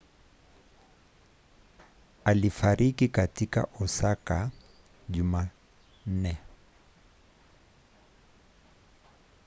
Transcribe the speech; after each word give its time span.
alifariki 2.25 3.07
katika 3.07 3.67
osaka 3.81 4.51
jumanne 5.09 6.37